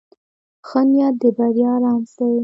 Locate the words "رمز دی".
1.83-2.35